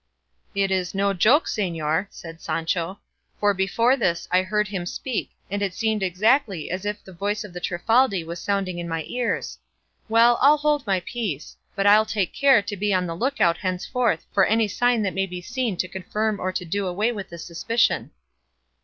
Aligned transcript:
"It 0.55 0.71
is 0.71 0.95
no 0.95 1.13
joke, 1.13 1.45
señor," 1.45 2.07
said 2.09 2.41
Sancho, 2.41 2.99
"for 3.39 3.53
before 3.53 3.95
this 3.95 4.27
I 4.31 4.41
heard 4.41 4.67
him 4.69 4.87
speak, 4.87 5.29
and 5.47 5.61
it 5.61 5.75
seemed 5.75 6.01
exactly 6.01 6.71
as 6.71 6.85
if 6.87 7.03
the 7.03 7.13
voice 7.13 7.43
of 7.43 7.53
the 7.53 7.61
Trifaldi 7.61 8.23
was 8.23 8.39
sounding 8.39 8.79
in 8.79 8.89
my 8.89 9.03
ears. 9.05 9.59
Well, 10.09 10.39
I'll 10.41 10.57
hold 10.57 10.87
my 10.87 11.01
peace; 11.05 11.55
but 11.75 11.85
I'll 11.85 12.07
take 12.07 12.33
care 12.33 12.63
to 12.63 12.75
be 12.75 12.91
on 12.95 13.05
the 13.05 13.15
look 13.15 13.39
out 13.39 13.57
henceforth 13.57 14.25
for 14.33 14.43
any 14.45 14.67
sign 14.67 15.03
that 15.03 15.13
may 15.13 15.27
be 15.27 15.39
seen 15.39 15.77
to 15.77 15.87
confirm 15.87 16.39
or 16.39 16.51
do 16.51 16.87
away 16.87 17.11
with 17.11 17.29
this 17.29 17.45
suspicion." 17.45 18.09